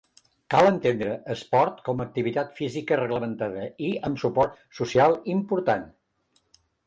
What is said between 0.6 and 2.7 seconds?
entendre esport com activitat